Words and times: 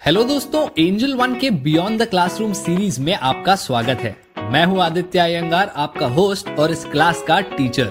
Hello 0.00 0.22
दोस्तों 0.24 0.62
angel 0.78 1.14
one 1.14 1.34
के 1.38 1.50
beyond 1.64 2.02
the 2.02 2.06
classroom 2.08 2.52
series 2.52 3.00
में 3.00 3.12
आपका 3.14 3.54
स्वागत 3.56 3.98
है। 3.98 4.14
मैं 4.52 4.64
हूँ 4.66 4.80
आदित्य 4.82 5.18
अयंगार, 5.18 5.72
आपका 5.76 6.06
होस्ट 6.06 6.48
और 6.50 6.70
इस 6.70 6.84
क्लास 6.84 7.22
का 7.22 7.40
टीचर 7.40 7.90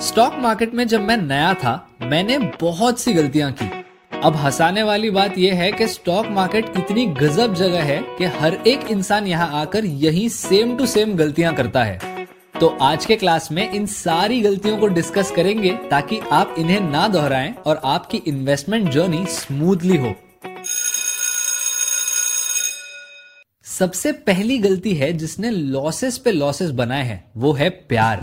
स्टॉक 0.00 0.34
मार्केट 0.34 0.74
में 0.74 0.86
जब 0.88 1.00
मैं 1.00 1.16
नया 1.16 1.52
था, 1.54 1.88
मैंने 2.02 2.38
बहुत 2.60 3.00
सी 3.00 3.12
गलतियाँ 3.12 3.50
की। 3.52 3.68
अब 4.20 4.36
हंसाने 4.36 4.82
वाली 4.82 5.10
बात 5.10 5.38
यह 5.38 5.54
है 5.54 5.70
कि 5.72 5.88
स्टॉक 5.88 6.26
मार्केट 6.26 6.72
इतनी 6.76 7.06
गजब 7.06 7.54
जगह 7.54 7.82
है 7.82 8.00
कि 8.18 8.24
हर 8.38 8.58
एक 8.66 8.90
इंसान 8.90 9.26
यहाँ 9.26 9.50
आकर 9.60 9.84
यही 9.84 10.28
सेम 10.28 10.76
टू 10.76 10.86
सेम 10.86 11.16
गलतियाँ 11.16 11.54
करता 11.54 11.84
है। 11.84 12.26
तो 12.60 12.68
आज 12.82 13.06
के 13.06 13.16
क्लास 13.16 13.52
में 13.52 13.70
इन 13.70 13.86
सारी 13.86 14.40
गलतियों 14.40 14.76
को 14.78 14.86
डिस्कस 14.88 15.32
करेंगे 15.36 15.78
ताकि 15.90 16.20
आप 16.32 16.54
इन्हें 16.58 16.80
ना 16.80 17.08
दोहराएँ 17.08 17.54
और 17.66 17.80
आपकी 17.84 18.22
इन्वेस्टमेंट 18.26 18.88
जर्नी 18.90 19.24
स्मूथली 19.30 19.96
हो। 19.96 20.14
सबसे 23.78 24.10
पहली 24.26 24.56
गलती 24.58 24.92
है 24.94 25.12
जिसने 25.12 25.50
लॉसेस 25.50 26.18
पे 26.18 26.32
लॉसेस 26.32 26.70
बनाए 26.70 27.04
हैं, 27.04 27.24
वो 27.36 27.52
है 27.52 27.68
प्यार। 27.88 28.20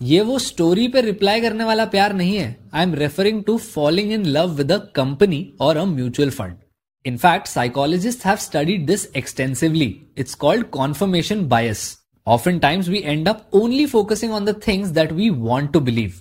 ये 0.00 0.20
वो 0.20 0.38
स्टोरी 0.38 0.86
पे 0.88 1.00
रिप्लाई 1.00 1.40
करने 1.40 1.64
वाला 1.64 1.84
प्यार 1.84 2.12
नहीं 2.12 2.36
है। 2.36 2.56
I 2.74 2.82
am 2.82 2.94
referring 2.94 3.42
to 3.44 3.56
falling 3.58 4.12
in 4.12 4.26
love 4.26 4.52
with 4.56 4.72
a 4.72 4.78
company 4.94 5.40
और 5.60 5.76
a 5.76 5.84
mutual 5.84 6.30
fund 6.30 6.56
in fact 7.04 7.46
psychologist 7.46 8.26
have 8.26 8.36
studied 8.36 8.86
this 8.86 9.08
extensively 9.16 9.94
it's 10.18 10.34
called 10.34 10.66
confirmation 10.70 11.48
bias 11.48 11.98
often 12.26 12.58
times 12.58 12.88
we 12.88 13.02
end 13.04 13.28
up 13.28 13.50
only 13.54 13.86
focusing 13.86 14.32
on 14.32 14.44
the 14.44 14.60
things 14.68 14.88
that 14.90 15.12
we 15.12 15.30
want 15.30 15.72
to 15.72 15.80
believe 15.80 16.20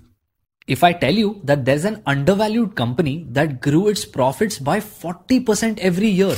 If 0.68 0.84
I 0.84 0.92
tell 0.92 1.14
you 1.14 1.40
that 1.46 1.64
there's 1.64 1.86
an 1.86 2.02
undervalued 2.06 2.76
company 2.76 3.26
that 3.32 3.62
grew 3.62 3.88
its 3.88 4.04
profits 4.04 4.60
by 4.60 4.82
40% 4.82 5.80
every 5.80 6.10
year, 6.10 6.36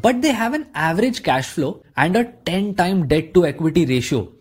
but 0.00 0.22
they 0.22 0.32
have 0.32 0.54
an 0.54 0.66
average 0.74 1.22
cash 1.22 1.48
flow 1.48 1.82
and 1.94 2.16
a 2.16 2.24
10 2.46 2.74
time 2.74 3.06
debt 3.06 3.34
to 3.34 3.44
equity 3.44 3.84
ratio. 3.84 4.32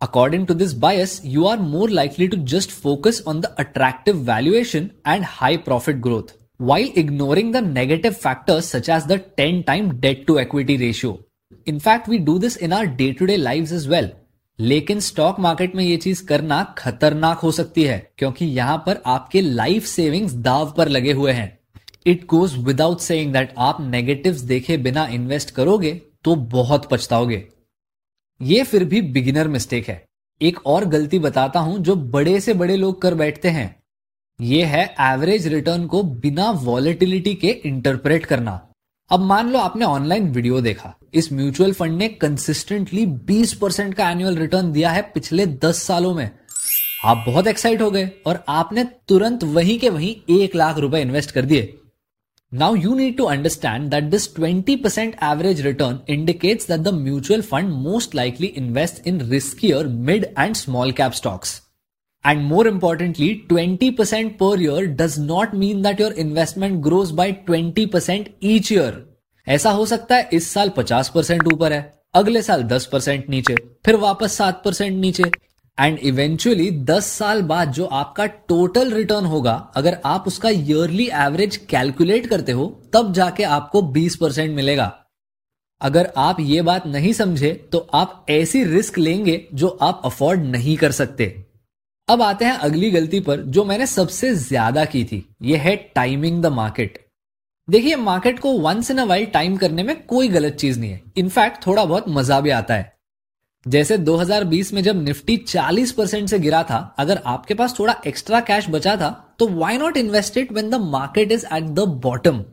According 0.00 0.46
to 0.46 0.54
this 0.54 0.72
bias, 0.72 1.24
you 1.24 1.48
are 1.48 1.56
more 1.56 1.88
likely 1.88 2.28
to 2.28 2.36
just 2.36 2.70
focus 2.70 3.20
on 3.26 3.40
the 3.40 3.52
attractive 3.60 4.18
valuation 4.18 4.94
and 5.04 5.24
high 5.24 5.56
profit 5.56 6.00
growth 6.00 6.36
while 6.58 6.88
ignoring 6.94 7.50
the 7.50 7.60
negative 7.60 8.16
factors 8.16 8.66
such 8.66 8.88
as 8.88 9.06
the 9.06 9.18
10 9.18 9.64
time 9.64 9.98
debt 9.98 10.28
to 10.28 10.38
equity 10.38 10.76
ratio. 10.76 11.18
In 11.66 11.80
fact, 11.80 12.06
we 12.06 12.18
do 12.18 12.38
this 12.38 12.54
in 12.54 12.72
our 12.72 12.86
day 12.86 13.12
to 13.14 13.26
day 13.26 13.36
lives 13.36 13.72
as 13.72 13.88
well. 13.88 14.12
लेकिन 14.58 15.00
stock 15.00 15.38
market 15.40 15.74
में 15.74 15.82
ये 15.84 15.96
चीज़ 15.96 16.24
करना 16.26 16.62
खतरनाक 16.78 17.38
हो 17.38 17.50
सकती 17.52 17.82
है, 17.82 17.98
क्योंकि 18.18 18.46
यहाँ 18.46 18.76
पर 18.86 19.02
आपके 19.06 19.40
लाइफ 19.40 19.84
सेविंग्स 19.84 20.32
दाव 20.34 20.72
पर 20.76 20.88
लगे 20.88 21.12
हुए 21.12 21.32
हैं। 21.32 21.58
It 22.06 22.24
goes 22.26 22.56
without 22.58 23.00
saying 23.00 23.32
that 23.32 23.54
आप 23.58 23.80
नेगेटिव्स 23.80 24.40
देखे 24.42 24.76
बिना 24.78 25.06
इन्वेस्ट 25.06 25.50
करोगे 25.50 25.92
तो 26.24 26.34
बहुत 26.34 26.88
पछताओगे। 26.90 27.46
ये 28.40 28.62
फिर 28.62 28.84
भी 28.84 29.00
बिगिनर 29.02 29.48
मिस्टेक 29.48 29.88
है। 29.88 30.04
एक 30.40 30.66
और 30.66 30.84
गलती 30.86 31.18
बताता 31.18 31.60
हूँ 31.60 31.78
जो 31.78 31.94
बड़े 31.96 32.38
से 32.40 32.54
बड़े 32.54 32.76
लोग 32.76 33.00
कर 33.02 33.14
बैठते 33.14 33.48
हैं। 33.48 33.74
ये 34.38 34.64
है 34.64 34.84
एवरेज 35.02 35.46
रिटर्न 35.46 35.86
को 35.86 36.02
बिना 36.02 36.50
वॉलेटिलिटी 36.50 37.34
के 37.34 37.48
इंटरप्रेट 37.64 38.26
करना। 38.26 38.60
अब 39.10 39.20
मान 39.20 39.50
लो 39.50 39.58
आपने 39.58 39.84
ऑनलाइन 39.84 40.26
वीडियो 40.32 40.60
देखा। 40.60 40.92
इस 41.14 41.32
म्यूचुअल 41.32 41.72
फंड 41.72 41.96
ने 41.98 42.08
कंसिस्टेंटली 42.08 43.04
20 43.26 43.52
परसेंट 43.52 43.94
का 43.94 44.10
एनुअल 44.10 44.36
रिटर्न 44.36 44.72
दिया 44.72 44.90
है 44.90 45.02
पिछले 45.14 45.46
10 45.46 45.82
सालों 45.82 46.12
में। 46.14 46.30
आप 47.04 47.24
बहुत 47.26 47.46
एक्साइट 47.46 47.82
हो 47.82 47.90
गए 47.90 48.10
और 48.26 48.42
आपने 48.48 48.84
तुरंत 49.08 49.44
वहीं 49.44 49.78
के 49.78 49.88
वहीं 49.88 50.14
एक 50.36 50.56
लाख 50.56 50.78
रुपए 50.78 51.00
इन्वेस्ट 51.00 51.30
कर 51.30 51.44
दिए। 51.44 51.74
Now 52.52 52.74
you 52.74 52.94
need 52.94 53.16
to 53.16 53.24
understand 53.24 53.88
that 53.90 54.04
this 54.04 54.28
20 54.34 54.76
percent 54.82 55.16
average 55.22 55.60
return 55.60 55.98
indicates 56.08 56.68
that 56.68 56.80
the 56.80 56.94
mutual 56.94 57.42
fund 57.42 57.72
most 57.82 58.14
likely 58.14 58.46
invest 58.46 59.06
in 59.06 59.20
risky 59.30 59.72
और 59.72 59.86
mid 59.86 60.24
and 60.38 60.54
small 60.54 60.92
cap 60.92 61.12
stocks 61.12 61.60
And 62.24 62.44
more 62.44 62.66
importantly, 62.66 63.28
20% 63.50 64.32
per 64.38 64.54
year 64.58 64.86
does 64.96 65.18
not 65.18 65.52
mean 65.54 65.82
that 65.82 66.00
your 66.02 66.10
investment 66.22 66.80
grows 66.86 67.12
by 67.12 67.26
20% 67.46 68.32
each 68.44 68.70
year. 68.70 68.92
ऐसा 69.46 69.70
हो 69.70 69.86
सकता 69.86 70.16
है 70.16 70.28
इस 70.32 70.50
साल 70.52 70.70
50% 70.78 71.52
ऊपर 71.52 71.72
है 71.72 71.80
अगले 72.14 72.42
साल 72.42 72.62
10% 72.62 73.28
नीचे 73.28 73.54
फिर 73.86 73.96
वापस 73.96 74.40
7% 74.40 75.00
नीचे। 75.00 75.30
एंड 75.78 75.98
इवेंचुअली 75.98 76.70
10 76.84 77.06
साल 77.08 77.42
बाद 77.42 77.72
जो 77.72 77.84
आपका 77.84 78.26
टोटल 78.26 78.92
रिटर्न 78.92 79.24
होगा 79.24 79.54
अगर 79.76 79.98
आप 80.04 80.24
उसका 80.26 80.48
ईयरली 80.48 81.08
एवरेज 81.14 81.56
कैलकुलेट 81.56 82.26
करते 82.26 82.52
हो 82.52 82.66
तब 82.92 83.12
जाके 83.12 83.42
आपको 83.42 83.82
20% 83.92 84.54
मिलेगा। 84.54 84.92
अगर 85.80 86.12
आप 86.16 86.40
ये 86.40 86.62
बात 86.62 86.86
नहीं 86.86 87.12
समझे 87.12 87.52
तो 87.72 87.86
आप 87.94 88.26
ऐसी 88.30 88.64
रिस्क 88.64 88.98
लेंगे 88.98 89.44
जो 89.54 89.68
आप 89.82 90.02
अफोर्ड 90.04 90.44
नहीं 90.46 90.76
कर 90.76 90.92
सकते। 90.92 91.47
अब 92.08 92.22
आते 92.22 92.44
हैं 92.44 92.52
अगली 92.52 92.90
गलती 92.90 93.20
पर, 93.20 93.40
जो 93.40 93.64
मैंने 93.64 93.86
सबसे 93.86 94.34
ज़्यादा 94.34 94.84
की 94.84 95.04
थी। 95.04 95.24
यह 95.42 95.62
है 95.62 95.76
टाइमिंग 95.94 96.42
द 96.42 96.46
मार्केट 96.46 97.06
देखिए 97.68 97.96
मार्केट 97.96 98.38
को 98.38 98.52
once 98.58 98.90
in 98.90 98.98
a 98.98 99.04
while 99.04 99.26
time 99.26 99.56
करने 99.56 99.82
में 99.82 100.04
कोई 100.06 100.28
गलत 100.28 100.54
चीज़ 100.54 100.78
नहीं 100.80 100.90
है। 100.90 101.00
इनफैक्ट 101.16 101.66
थोड़ा 101.66 101.84
बहुत 101.84 102.04
मज़ा 102.08 102.40
भी 102.40 102.50
आता 102.50 102.74
है। 102.74 102.92
जैसे 103.66 103.98
2020 103.98 104.72
में 104.72 104.82
जब 104.82 105.02
निफ्टी 105.04 105.36
40 105.38 105.92
परसेंट 105.92 106.28
से 106.28 106.38
गिरा 106.38 106.62
था, 106.62 106.78
अगर 106.98 107.20
आपके 107.26 107.54
पास 107.54 107.78
थोड़ा 107.78 107.96
एक्स्ट्रा 108.06 108.40
कैश 108.40 108.68
बचा 108.70 108.96
था 108.96 109.10
तो 109.38 109.48
why 109.48 109.78
not 109.78 109.96
invested 109.96 110.52
when 110.52 110.70
the 110.70 110.74
market 110.74 111.32
is 111.32 111.46
at 111.46 111.64
the 111.64 111.80
bottom 112.02 112.44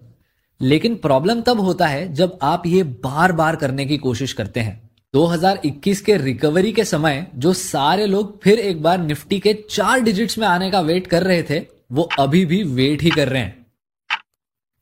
लेकिन 0.61 0.95
प्रॉब्लम 0.95 1.41
तब 1.41 1.59
होता 1.59 1.87
है 1.87 2.13
जब 2.13 2.37
आप 2.41 2.65
ये 2.67 2.83
बार 2.83 3.31
बार 3.31 3.55
करने 3.55 3.85
की 3.85 3.97
कोशिश 3.97 4.33
करते 4.33 4.59
हैं। 4.59 4.84
2021 5.15 6.01
के 6.01 6.17
रिकवरी 6.17 6.71
के 6.71 6.83
समय 6.83 7.27
जो 7.35 7.53
सारे 7.53 8.05
लोग 8.05 8.41
फिर 8.41 8.59
एक 8.59 8.83
बार 8.83 8.97
निफ्टी 8.97 9.39
के 9.39 9.53
चार 9.69 9.99
डिजिट्स 9.99 10.37
में 10.37 10.47
आने 10.47 10.71
का 10.71 10.81
वेट 10.81 11.07
कर 11.07 11.23
रहे 11.23 11.43
थे, 11.43 11.65
वो 11.91 12.09
अभी 12.19 12.45
भी 12.45 12.63
वेट 12.63 13.01
ही 13.01 13.09
कर 13.09 13.29
रहे 13.29 13.41
हैं। 13.41 13.65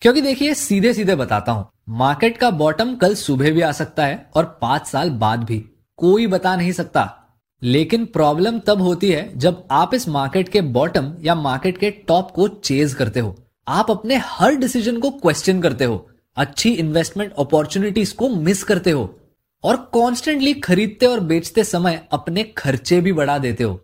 क्योंकि 0.01 0.21
देखिए 0.21 0.53
सीधे 0.53 0.93
सीधे 0.93 1.15
बताता 1.15 1.51
हूँ 1.51 1.67
मार्केट 1.89 2.37
का 2.37 2.49
बॉटम 2.51 2.95
कल 2.95 3.15
सुबह 3.15 3.51
भी 3.51 3.61
आ 3.61 3.71
सकता 3.71 4.05
है 4.05 4.29
और 4.35 4.59
पाँच 4.61 4.87
साल 4.87 5.09
बाद 5.09 5.43
भी, 5.43 5.65
कोई 5.97 6.27
बता 6.27 6.55
नहीं 6.55 6.71
सकता। 6.71 7.19
लेकिन 7.63 8.05
प्रॉब्लम 8.05 8.59
तब 8.59 8.81
होती 8.81 9.11
है 9.11 9.37
जब 9.37 9.67
आप 9.71 9.93
इस 9.93 10.07
मार्केट 10.09 10.49
के 10.49 10.61
बॉटम 10.61 11.13
या 11.21 11.35
मार्केट 11.35 11.77
के 11.77 11.91
टॉप 11.91 12.31
को 12.31 12.47
चेज 12.47 12.93
करते 12.93 13.19
हो। 13.19 13.35
आप 13.67 13.91
अपने 13.91 14.15
हर 14.15 14.55
डिसीज़न 14.55 14.99
को 14.99 15.09
क्वेश्चन 15.09 15.61
करते 15.61 15.85
हो, 15.85 16.09
अच्छी 16.35 16.73
इन्वेस्टमेंट 16.73 17.33
अपॉर्चुनिटीज़ 17.39 18.15
को 18.15 18.29
मिस 18.29 18.63
करते 18.63 18.91
हो। 18.91 19.19
और 19.63 19.75
कॉन्स्टेंटली 19.93 20.53
खरीदते 20.53 21.05
और 21.05 21.19
बेचते 21.19 21.63
समय 21.63 22.07
अपने 22.11 22.43
खर्चे 22.43 23.01
भी 23.01 23.13
बढ़ा 23.13 23.37
देते 23.37 23.63
हो। 23.63 23.81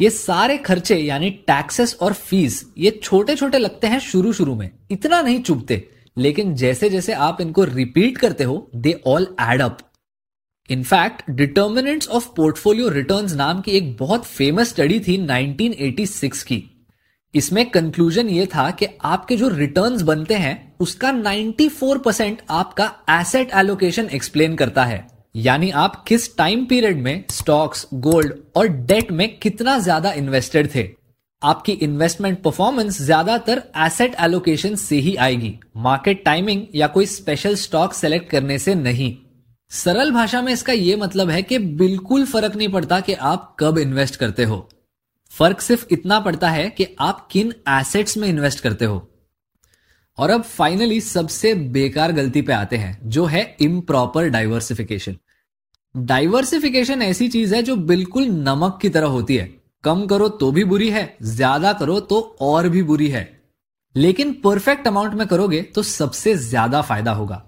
ये 0.00 0.10
सारे 0.10 0.58
खर्चे, 0.58 0.96
यानी 0.96 1.30
टैक्सेस 1.30 1.96
और 2.00 2.12
फ़ीस 2.12 2.72
ये 2.78 3.00
छोटे 3.02 3.36
छोटे 3.36 3.58
लगते 3.58 3.86
हैं 3.86 3.98
शुरू 3.98 4.32
शुरू 4.32 4.54
में। 4.54 4.70
इतना 4.90 5.22
नहीं 5.22 5.42
चुभते 5.42 5.88
लेकिन 6.16 6.54
जैसे 6.54 6.90
जैसे 6.90 7.12
आप 7.12 7.40
इनको 7.40 7.64
रिपीट 7.64 8.18
करते 8.18 8.44
हो 8.44 8.70
they 8.74 9.02
all 9.06 9.36
add 9.40 9.62
up 9.62 9.78
in fact 10.70 11.30
determinants 11.30 12.08
of 12.08 12.28
portfolio 12.36 12.88
returns 12.88 13.32
नाम 13.32 13.60
की 13.60 13.70
एक 13.70 13.96
बहुत 13.96 14.24
फ़ेमस 14.24 14.68
स्टडी 14.68 15.00
थी 15.00 15.18
1986 15.18 16.42
की। 16.42 16.73
इसमें 17.34 17.64
कंक्लूजन 17.70 18.28
ये 18.28 18.46
था 18.46 18.70
कि 18.70 18.86
आपके 19.04 19.36
जो 19.36 19.48
रिटर्न्स 19.48 20.02
बनते 20.02 20.34
हैं, 20.34 20.74
उसका 20.80 21.12
94 21.12 21.98
परसेंट 21.98 22.42
आपका 22.50 22.90
एसेट 23.10 23.50
एलोकेशन 23.54 24.08
एक्सप्लेन 24.12 24.54
करता 24.56 24.84
है। 24.84 25.06
यानी 25.36 25.70
आप 25.72 26.02
किस 26.08 26.36
टाइम 26.36 26.64
पीरियड 26.66 26.98
में 26.98 27.24
स्टॉक्स 27.30 27.86
गोल्ड 27.94 28.34
और 28.56 28.68
डेट 28.68 29.10
में 29.12 29.28
कितना 29.38 29.78
ज़्यादा 29.78 30.12
इन्वेस्टेड 30.12 30.74
थे। 30.74 30.88
आपकी 31.42 31.72
इन्वेस्टमेंट 31.72 32.40
परफॉर्मेंस 32.42 33.00
ज़्यादातर 33.02 33.62
एसेट 33.76 34.14
एलोकेशन 34.20 34.74
से 34.74 34.96
ही 34.96 35.14
आएगी। 35.16 35.54
मार्केट 35.78 36.24
टाइमिंग 36.24 36.62
या 36.74 36.86
कोई 36.86 37.06
स्पेशल 37.06 37.54
स्टॉक 37.56 37.94
सेलेक्ट 37.94 38.30
करने 38.30 38.58
से 38.58 38.74
नहीं। 38.74 39.14
सरल 39.70 40.10
भाषा 40.10 40.42
में 40.42 40.52
इसका 40.52 40.72
यह 40.72 40.96
मतलब 40.96 41.30
है 41.30 41.42
कि 41.42 41.58
बिल्कुल 41.58 42.24
फ़र्क 42.24 42.56
नहीं 42.56 42.68
पड़ता 42.68 43.00
कि 43.00 43.12
आप 43.12 43.54
कब 43.60 43.78
इन्वेस्ट 43.78 44.16
करते 44.16 44.44
हो। 44.44 44.68
फ़र्क 45.34 45.60
सिर्फ़ 45.60 45.86
इतना 45.90 46.18
पड़ता 46.20 46.48
है 46.50 46.68
कि 46.70 46.86
आप 47.00 47.26
किन 47.30 47.52
एसेट्स 47.70 48.16
में 48.16 48.28
इन्वेस्ट 48.28 48.60
करते 48.60 48.84
हो। 48.84 49.08
और 50.18 50.30
अब 50.30 50.42
फाइनली 50.42 51.00
सबसे 51.00 51.54
बेकार 51.54 52.12
गलती 52.12 52.42
पे 52.42 52.52
आते 52.52 52.76
हैं, 52.76 52.98
जो 53.04 53.24
है 53.24 53.56
इम्प्रॉपर 53.60 54.28
डाइवर्सिफिकेशन 54.28 55.16
डाइवर्सिफिकेशन 55.94 57.02
ऐसी 57.02 57.28
चीज़ 57.28 57.54
है 57.54 57.62
जो 57.62 57.76
बिल्कुल 57.78 58.24
नमक 58.24 58.78
की 58.82 58.88
तरह 58.88 59.06
होती 59.08 59.36
है। 59.36 59.46
कम 59.84 60.06
करो 60.06 60.28
तो 60.30 60.50
भी 60.52 60.64
बुरी 60.64 60.90
है, 60.90 61.16
ज़्यादा 61.22 61.72
करो 61.72 61.98
तो 62.02 62.20
और 62.40 62.68
भी 62.68 62.82
बुरी 62.82 63.08
है। 63.08 63.28
लेकिन 63.94 64.32
परफेक्ट 64.34 64.86
अमाउंट 64.88 65.14
में 65.14 65.26
करोगे 65.26 65.62
तो 65.64 65.82
सबसे 65.82 66.34
ज़्यादा 66.36 66.80
फ़ायदा 66.82 67.12
होगा। 67.12 67.46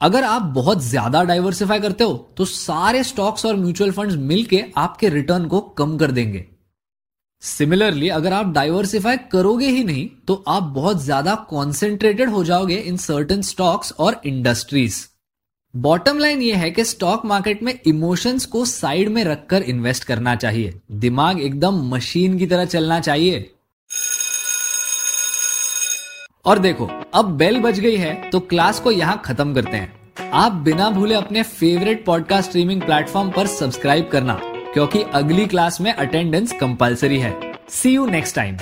अगर 0.00 0.24
आप 0.24 0.42
बहुत 0.54 0.82
ज़्यादा 0.82 1.22
डाइवर्सिफाई 1.24 1.80
करते 1.80 2.04
हो 2.04 2.12
तो 2.36 2.44
सारे 2.44 3.02
स्टॉक्स 3.04 3.46
और 3.46 3.56
म्यूचुअल 3.56 3.90
फंड्स 3.92 4.14
मिलके 4.16 4.64
आपके 4.78 5.08
रिटर्न 5.08 5.46
को 5.46 5.60
कम 5.78 5.96
कर 5.98 6.10
देंगे। 6.10 6.44
सिमिलरली 7.42 8.08
अगर 8.10 8.32
आप 8.32 8.52
डाइवर्सिफाई 8.52 9.16
करोगे 9.32 9.68
ही 9.68 9.84
नहीं 9.84 10.08
तो 10.28 10.42
आप 10.48 10.62
बहुत 10.74 11.02
ज़्यादा 11.02 11.34
कॉन्सेंट्रेटेड 11.50 12.30
हो 12.30 12.42
जाओगे 12.44 12.76
इन 12.76 12.96
सर्टन 12.98 13.42
स्टॉक्स 13.42 13.92
और 13.98 14.20
इंडस्ट्रीज़ 14.26 15.06
बॉटम 15.74 16.18
लाइन 16.18 16.42
ये 16.42 16.54
है 16.54 16.70
कि 16.70 16.84
स्टॉक 16.84 17.24
मार्केट 17.26 17.62
में 17.62 17.72
इमोशंस 17.86 18.46
को 18.46 18.64
साइड 18.64 19.08
में 19.08 19.22
रखकर 19.24 19.62
इन्वेस्ट 19.64 20.04
करना 20.04 20.34
चाहिए। 20.36 20.80
दिमाग 20.92 21.40
एकदम 21.40 21.82
मशीन 21.90 22.38
की 22.38 22.46
तरह 22.46 22.64
चलना 22.66 23.00
चाहिए। 23.00 23.50
और 26.44 26.58
देखो, 26.58 26.88
अब 27.14 27.36
बेल 27.38 27.58
बज 27.60 27.78
गई 27.80 27.96
है 27.96 28.30
तो 28.30 28.38
क्लास 28.40 28.78
को 28.80 28.90
यहाँ 28.90 29.20
खत्म 29.24 29.54
करते 29.54 29.76
हैं। 29.76 30.30
आप 30.34 30.52
बिना 30.64 30.88
भूले 30.90 31.14
अपने 31.14 31.42
फेवरेट 31.42 32.04
पॉडकास्ट 32.04 32.48
स्ट्रीमिंग 32.48 32.82
प्लेटफॉर्म 32.82 33.30
पर 33.30 33.46
सब्सक्राइब 33.46 34.08
करना, 34.12 34.40
क्योंकि 34.72 35.02
अगली 35.14 35.46
क्लास 35.46 35.80
में 35.80 35.92
अटेंडेंस 35.92 36.52
कंपलसरी 36.60 37.18
है। 37.18 37.34
See 37.70 37.94
you 37.94 38.06
next 38.06 38.36
time 38.36 38.56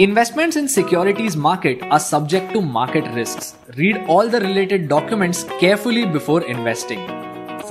investments 0.00 0.56
in 0.56 0.66
securities 0.66 1.36
market 1.38 1.82
are 1.92 1.98
subject 2.00 2.52
to 2.52 2.60
market 2.60 3.14
risk 3.14 3.76
read 3.78 4.06
all 4.10 4.30
the 4.30 4.42
related 4.44 4.88
documents 4.88 5.42
carefully 5.50 6.04
before 6.06 6.42
investing 6.50 7.31